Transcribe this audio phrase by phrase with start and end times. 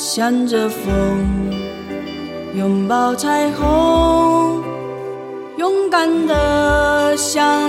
[0.00, 0.94] 向着风，
[2.54, 4.62] 拥抱彩虹，
[5.56, 7.68] 勇敢的向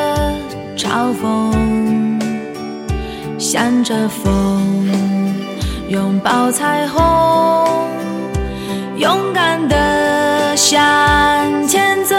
[0.91, 1.55] 嘲讽，
[3.39, 4.61] 向着风，
[5.87, 6.99] 拥抱彩虹，
[8.97, 10.75] 勇敢的向
[11.65, 12.13] 前走。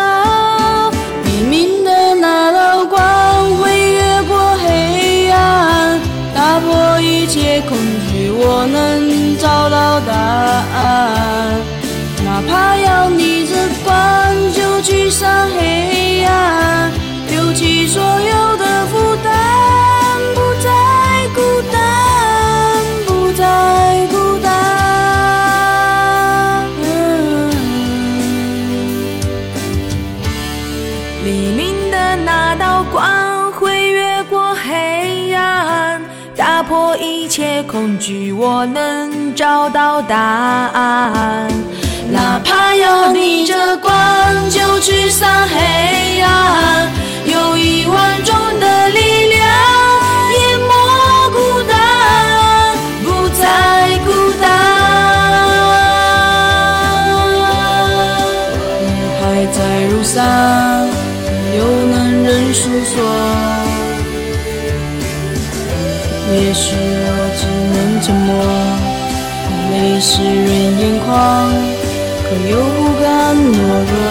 [1.22, 6.00] 黎明的那道光会越过黑暗，
[6.34, 7.76] 打破一切恐
[8.10, 11.60] 惧，我能找到答案。
[12.25, 13.54] 哪怕要逆着
[13.84, 13.94] 光，
[14.54, 15.91] 就去上黑
[36.97, 41.48] 一切恐惧，我能找到答案。
[42.10, 43.92] 哪怕要逆着光，
[44.50, 46.88] 就驱散黑暗，
[47.25, 49.48] 有一万种的力量，
[50.32, 50.75] 淹没
[51.32, 51.76] 孤单，
[53.02, 54.10] 不再孤
[54.41, 54.50] 单。
[59.20, 59.58] 还在
[59.88, 60.22] 路上，
[61.56, 63.71] 有能人诉说。
[66.34, 67.41] 也许我只
[67.72, 68.31] 能沉默，
[69.70, 70.48] 泪湿润
[70.78, 71.10] 眼眶，
[72.25, 73.04] 可又不敢
[73.37, 73.54] 懦
[73.93, 74.01] 弱。